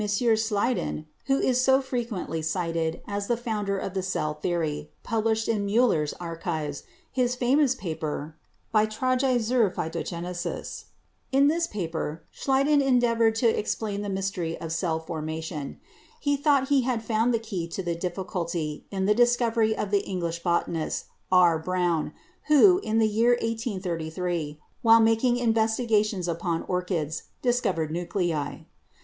[0.03, 5.47] Schleiden, who is so fre quently cited as the founder of the cell theory, published
[5.47, 6.81] in Miiller's 'Archives'
[7.11, 8.35] his famous paper,
[8.73, 10.85] 'Beitrage zur Phytogenesis.'
[11.31, 15.79] In this paper Schleiden endeavored to explain the mystery of cell formation.
[16.19, 20.03] He thought he had found the key to the difficulty in the discovery of the
[20.03, 21.59] English botanist, R.
[21.59, 22.11] Brown,
[22.47, 28.61] who, in the year 1833, while making investigations upon orchids, discovered nuclei.